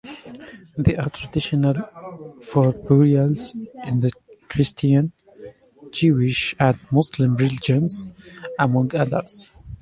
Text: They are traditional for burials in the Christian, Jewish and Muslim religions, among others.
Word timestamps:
They 0.79 0.95
are 0.95 1.11
traditional 1.11 1.75
for 2.41 2.71
burials 2.71 3.53
in 3.85 3.99
the 3.99 4.09
Christian, 4.49 5.11
Jewish 5.91 6.55
and 6.59 6.79
Muslim 6.91 7.35
religions, 7.35 8.07
among 8.57 8.95
others. 8.95 9.51